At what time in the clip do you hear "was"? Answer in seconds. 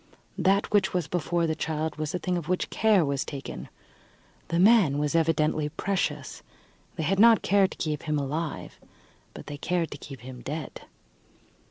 0.95-1.07, 1.97-2.15, 3.05-3.23, 4.97-5.13